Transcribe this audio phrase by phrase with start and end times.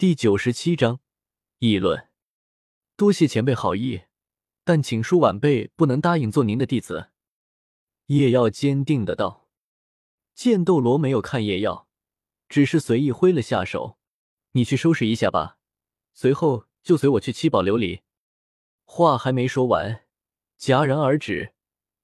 [0.00, 1.00] 第九十七章
[1.58, 2.08] 议论。
[2.96, 4.04] 多谢前辈好意，
[4.64, 7.10] 但请恕晚辈不能答应做您的弟子。
[8.06, 9.46] 叶耀坚定的道。
[10.34, 11.86] 剑斗罗没有看叶耀，
[12.48, 13.98] 只是随意挥了下手
[14.52, 15.58] ：“你去收拾一下吧，
[16.14, 18.00] 随后就随我去七宝琉璃。”
[18.86, 20.06] 话还没说完，
[20.58, 21.52] 戛然而止，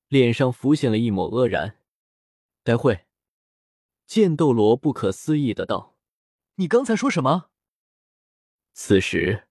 [0.09, 1.79] 脸上浮现了一抹愕然。
[2.63, 3.07] 待会，
[4.05, 5.97] 剑斗罗不可思议的道
[6.57, 7.49] ：“你刚才说什么？”
[8.79, 9.49] 此时，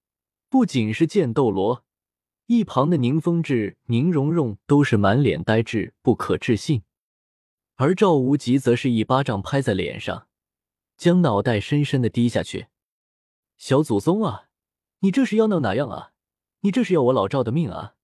[0.50, 1.84] 不仅是剑斗罗，
[2.46, 6.84] 一旁的宁风致、宁荣荣都是满脸呆滞，不可置信。
[7.74, 10.28] 而赵无极则是一巴掌拍在脸上，
[10.96, 12.68] 将脑袋深深的低下去。
[13.58, 14.50] 小祖宗啊，
[15.00, 16.12] 你这是要闹哪样啊？
[16.60, 17.96] 你这是要我老赵的命啊？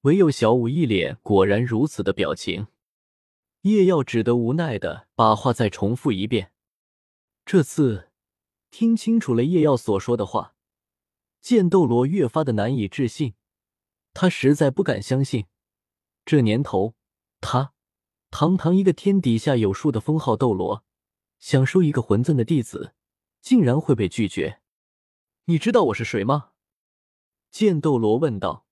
[0.00, 2.68] 唯有小五一脸果然如此的表情。
[3.60, 6.50] 叶耀只得无奈的把话再重复一遍，
[7.44, 8.09] 这次。
[8.70, 10.54] 听清楚了叶耀所说的话，
[11.40, 13.34] 剑斗罗越发的难以置信，
[14.14, 15.46] 他实在不敢相信，
[16.24, 16.94] 这年头，
[17.40, 17.72] 他
[18.30, 20.84] 堂堂一个天底下有数的封号斗罗，
[21.38, 22.94] 想收一个魂尊的弟子，
[23.40, 24.60] 竟然会被拒绝。
[25.46, 26.52] 你知道我是谁吗？
[27.50, 28.66] 剑斗罗问道。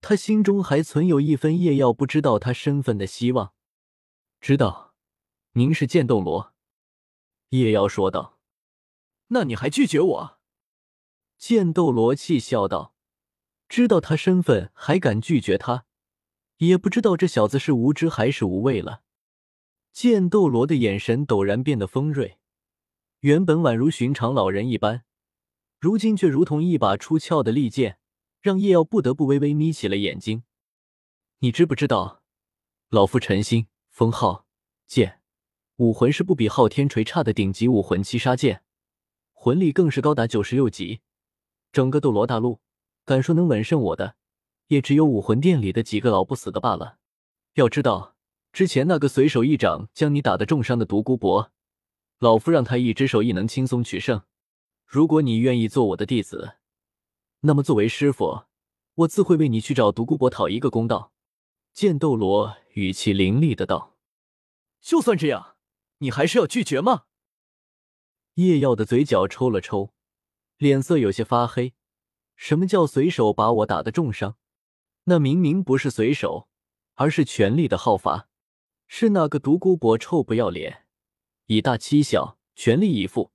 [0.00, 3.52] 他心中还存有一分叶耀不知道他身份的希望。
[4.40, 4.94] 知道，
[5.54, 6.54] 您是剑斗罗。
[7.48, 8.37] 叶耀说道。
[9.28, 10.38] 那你还拒绝我？
[11.36, 12.94] 剑斗罗气笑道
[13.68, 15.84] ：“知道他身份还敢拒绝他，
[16.56, 19.02] 也不知道这小子是无知还是无畏了。”
[19.92, 22.38] 剑斗罗的眼神陡然变得锋锐，
[23.20, 25.04] 原本宛如寻常老人一般，
[25.78, 27.98] 如今却如同一把出鞘的利剑，
[28.40, 30.44] 让叶耀不得不微微眯起了眼睛。
[31.40, 32.22] 你知不知道，
[32.88, 34.46] 老夫陈心封号
[34.86, 35.20] 剑
[35.76, 38.64] 武魂是不比昊天锤差的顶级武魂七杀剑。
[39.48, 41.00] 魂力更是高达九十六级，
[41.72, 42.60] 整个斗罗大陆，
[43.06, 44.14] 敢说能稳胜我的，
[44.66, 46.98] 也只有武魂殿里的几个老不死的罢了。
[47.54, 48.14] 要知道，
[48.52, 51.50] 之前那个随手一掌将你打得重伤的独孤博，
[52.18, 54.20] 老夫让他一只手亦能轻松取胜。
[54.84, 56.56] 如果你愿意做我的弟子，
[57.40, 58.42] 那么作为师傅，
[58.96, 61.14] 我自会为你去找独孤博讨一个公道。
[61.72, 63.96] 剑斗罗语气凌厉的道
[64.82, 65.56] ：“就算这样，
[66.00, 67.04] 你还是要拒绝吗？”
[68.46, 69.92] 叶耀的嘴角抽了抽，
[70.58, 71.74] 脸色有些发黑。
[72.36, 74.36] 什么叫随手把我打的重伤？
[75.04, 76.48] 那明明不是随手，
[76.94, 78.28] 而是全力的好法。
[78.86, 80.86] 是那个独孤博臭不要脸，
[81.46, 83.32] 以大欺小，全力以赴，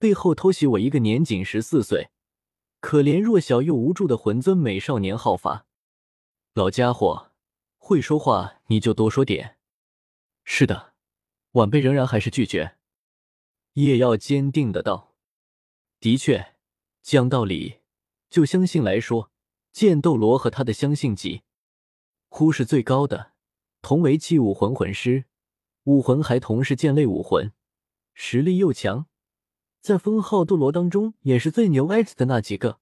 [0.00, 2.10] 背后偷袭我一个年仅十四岁、
[2.80, 5.66] 可怜弱小又无助的魂尊美少年好法。
[6.54, 7.30] 老家伙，
[7.78, 9.56] 会说话你就多说点。
[10.42, 10.94] 是的，
[11.52, 12.76] 晚辈仍然还是拒绝。
[13.74, 15.14] 叶耀坚定的道
[15.98, 16.56] ：“的确，
[17.00, 17.78] 讲道理，
[18.28, 19.30] 就相信来说，
[19.72, 21.40] 剑斗罗和他的相信级，
[22.28, 23.32] 忽是最高的，
[23.80, 25.24] 同为器武魂魂师，
[25.84, 27.50] 武魂还同是剑类武魂，
[28.12, 29.06] 实力又强，
[29.80, 32.78] 在封号斗罗当中也是最牛 X 的那几个，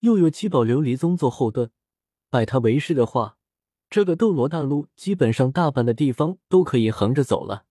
[0.00, 1.70] 又有七宝琉璃宗做后盾，
[2.28, 3.38] 拜他为师的话，
[3.88, 7.66] 这个斗罗大陆基本上大半的地方都可以横着走了，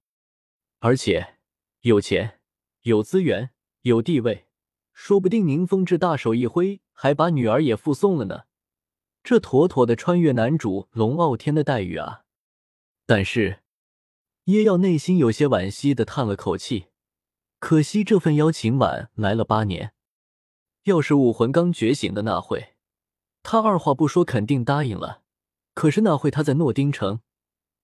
[0.79, 1.39] 而且
[1.81, 2.39] 有钱。”
[2.83, 3.51] 有资源，
[3.83, 4.45] 有地位，
[4.91, 8.43] 说不定宁风致大手一挥，还把女儿也附送了呢。
[9.23, 12.25] 这妥妥的穿越男主龙傲天的待遇啊！
[13.05, 13.61] 但是，
[14.45, 16.87] 叶耀内心有些惋惜的叹了口气，
[17.59, 19.93] 可惜这份邀请晚来了八年。
[20.83, 22.75] 要是武魂刚觉醒的那会，
[23.43, 25.21] 他二话不说肯定答应了。
[25.73, 27.21] 可是那会他在诺丁城，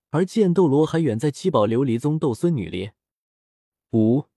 [0.10, 2.94] 而剑斗罗还远在七宝琉璃宗斗孙女列。
[3.94, 4.29] 五。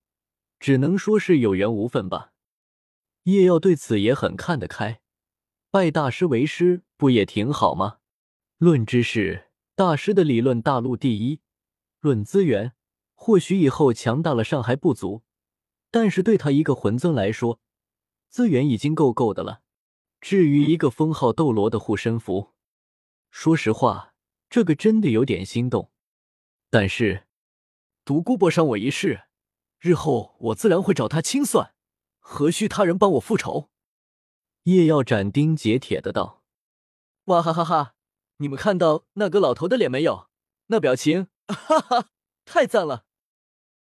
[0.63, 2.33] 只能说是有缘无分吧。
[3.25, 5.01] 叶耀对此也很看得开，
[5.73, 7.99] 拜大师为师不也挺好吗？
[8.59, 11.41] 论知识，大师的理论大陆第一；
[11.99, 12.75] 论资源，
[13.17, 15.25] 或许以后强大了尚还不足，
[15.91, 17.59] 但是对他一个魂尊来说，
[18.29, 19.63] 资源已经够够的了。
[20.21, 22.53] 至于一个封号斗罗的护身符，
[23.33, 24.15] 说实话，
[24.49, 25.91] 这个真的有点心动。
[26.71, 27.27] 但是，
[28.05, 29.23] 独孤博伤我一世。
[29.83, 31.75] 日后我自然会找他清算，
[32.21, 33.69] 何须他人帮我复仇？
[34.63, 36.45] 叶耀斩钉截铁的道
[37.27, 37.97] ：“哇哈哈哈！
[38.37, 40.29] 你们看到那个老头的脸没有？
[40.67, 42.11] 那表情，哈哈，
[42.45, 43.07] 太赞了！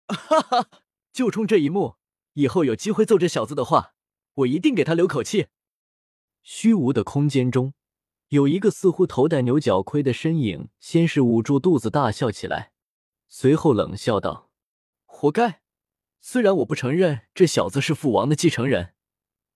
[0.08, 0.70] 哈哈，
[1.12, 1.96] 就冲这一幕，
[2.32, 3.92] 以后有机会揍这小子的话，
[4.36, 5.48] 我一定给他留口气。”
[6.42, 7.74] 虚无的空间中，
[8.28, 12.72] 有一个似乎头戴牛角盔的身影，先是捂住肚子大笑起来，
[13.28, 14.48] 随后冷笑道
[15.04, 15.59] ：“活该！”
[16.20, 18.94] 虽然我不承认这小子是父王的继承人，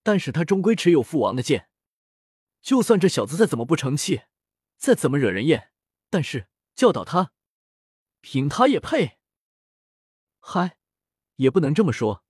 [0.02, 1.68] 但是他终归持有父王的剑。
[2.62, 4.22] 就算这小子再怎么不成器，
[4.78, 5.70] 再怎么惹人厌，
[6.08, 7.32] 但是教导他，
[8.22, 9.18] 凭他也配？
[10.40, 10.78] 嗨，
[11.36, 12.24] 也不能这么说，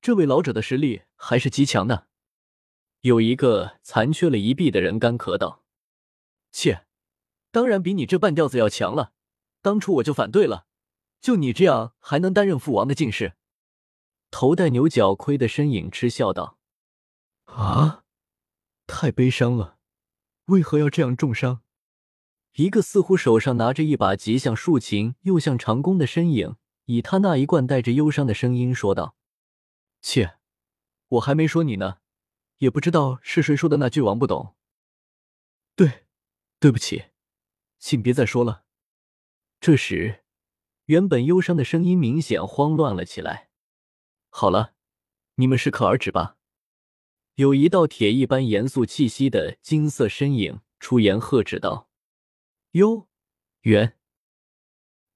[0.00, 2.06] 这位老者的实力还是极强的。
[3.00, 5.64] 有一个残缺了一臂的人干咳道
[6.52, 6.86] ：“切，
[7.50, 9.12] 当然比你这半吊子要强了。
[9.60, 10.66] 当初我就反对了，
[11.20, 13.34] 就你这样还能担任父王的进士？”
[14.36, 16.58] 头戴牛角盔的身影嗤笑道
[17.46, 18.02] ：“啊，
[18.84, 19.78] 太悲伤了，
[20.46, 21.62] 为何要这样重伤？”
[22.54, 29.14] 一个似乎手上拿着一把极像竖琴又像长弓的身影，以他那一贯带着忧伤的声音说道
[30.02, 30.38] ：“切，
[31.06, 31.98] 我还没说你呢。”
[32.58, 34.56] 也不知道是谁说的那句“王不懂”。
[35.76, 36.06] 对，
[36.58, 37.04] 对不起，
[37.78, 38.64] 请别再说了。
[39.60, 40.24] 这时，
[40.86, 43.50] 原本忧伤的声音明显慌乱了起来。
[44.36, 44.74] 好了，
[45.36, 46.38] 你们适可而止吧。
[47.36, 51.88] 有一道铁一般严肃气息的金色身影出言喝止道
[52.74, 53.06] ：“哟，
[53.60, 53.96] 元，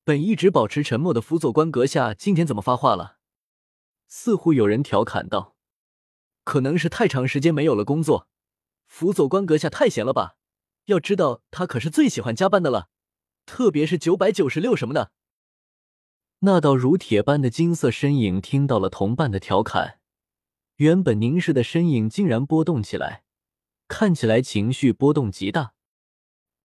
[0.05, 3.19] 本一直保持沉默的辅佐官阁下今天怎么发话了？”
[4.07, 5.57] 似乎有人调侃道。
[6.45, 8.29] 可能是太长时间没有了工作，
[8.87, 10.37] 辅佐官阁下太闲了吧？
[10.85, 12.89] 要知道他可是最喜欢加班的了，
[13.45, 15.11] 特别是九百九十六什么的。
[16.41, 19.99] 那道如铁般的金色身影听到了同伴的调侃，
[20.77, 23.25] 原本凝视的身影竟然波动起来，
[23.89, 25.75] 看起来情绪波动极大。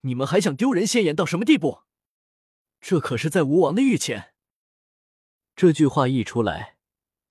[0.02, 1.80] 你们还想丢人现眼到什么地步？
[2.80, 4.34] 这可是在吴王的御前。
[5.56, 6.78] 这句话一出来，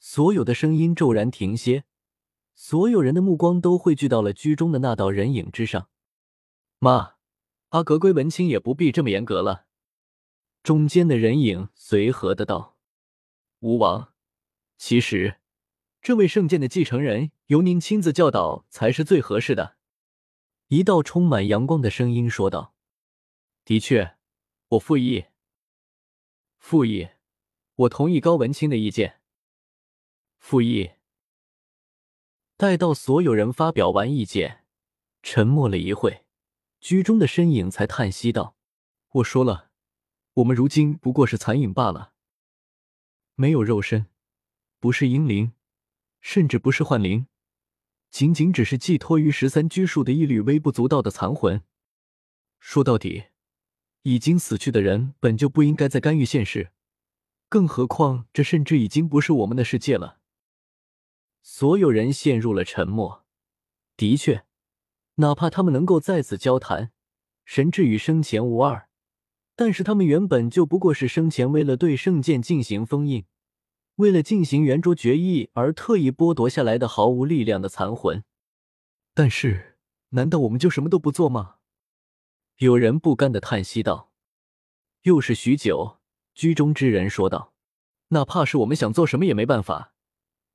[0.01, 1.85] 所有的声音骤然停歇。
[2.55, 5.89] 所有人的目光都汇聚到了居中的那道人影之上。
[6.79, 7.15] 妈，
[7.69, 9.67] 阿格归文清也不必这么严格了。
[10.63, 12.77] 中间的人影随和的道
[13.61, 14.15] ：“吴王，
[14.79, 15.41] 其实
[16.01, 19.77] 这位圣剑的继承人由您亲自教导才是最合适的。”
[20.69, 22.75] 一道充满阳光的声音说道
[23.67, 24.17] ：“的确，
[24.69, 25.27] 我复议。
[26.59, 27.09] 复议，
[27.75, 29.21] 我同意高文清的意见。
[30.39, 30.93] 复议。”
[32.57, 34.65] 待到所有人发表完意见，
[35.25, 36.25] 沉默了一会，
[36.79, 38.57] 居中的身影才叹息道
[39.15, 39.72] ：“我说了，
[40.35, 42.15] 我们如今不过是残影罢了，
[43.35, 44.07] 没有肉身，
[44.81, 45.53] 不是阴灵，
[46.21, 47.27] 甚至不是幻灵，
[48.11, 51.63] 仅仅只是寄托于十三拘束的一缕微不足道的残魂。
[52.61, 53.25] 说到底，
[54.03, 56.73] 已经死去的人本就不应该再干预现世，
[57.51, 60.21] 更何况这甚至已经不是我们的世界了。”
[61.45, 63.27] 所有人陷入了沉默。
[63.97, 64.47] 的确，
[65.17, 66.93] 哪怕他们能够在此交谈，
[67.45, 68.89] 神智与生前无二，
[69.55, 73.25] 但是他们原本就不过是生前为了对圣剑进行封印，
[73.97, 78.25] 为了进行圆桌决议而特意剥夺下来的毫无力量的残魂。
[79.15, 79.77] 但是，
[80.11, 81.57] 难道我们就什么都不做吗？
[82.57, 84.13] 有人不甘的叹息道。
[85.03, 85.99] 又是许久，
[86.35, 87.53] 居中之人说道
[88.09, 89.95] ：“哪怕是我们想做什么也没办法。”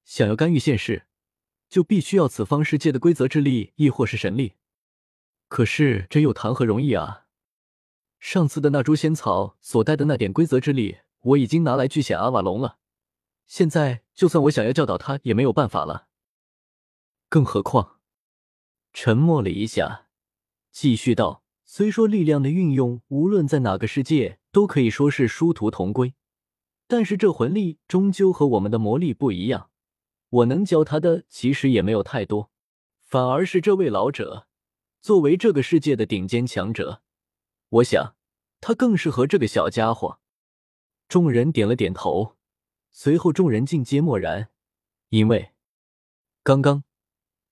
[0.05, 1.05] 想要干预现世，
[1.69, 4.53] 就必须要此方世界的规则之力，亦或是神力。
[5.49, 7.26] 可是这又谈何容易啊！
[8.19, 12.77] 上次的那株仙草所带的那点规则之力，我已经拿来巨显阿瓦隆了。
[13.45, 16.07] 现在就算我想要教导他，也没有办法了。
[17.29, 17.99] 更何况……
[18.93, 20.07] 沉默了一下，
[20.71, 26.15] 继续道：“虽说力量的运用，无论在哪个世界都可以说是殊途同归，
[26.87, 29.69] 但是这魂力终究和我们的魔力不一样。”
[30.29, 32.51] 我能教他的其实也没有太多，
[33.01, 34.47] 反而是这位老者，
[34.99, 37.01] 作为这个世界的顶尖强者，
[37.69, 38.15] 我想
[38.61, 40.19] 他更适合这个小家伙。
[41.07, 42.35] 众人点了点头，
[42.91, 44.49] 随后众人尽皆默然，
[45.09, 45.51] 因为
[46.43, 46.83] 刚刚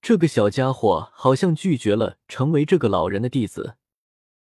[0.02, 3.78] 这个小家伙好像拒绝了成为这个老人的弟子。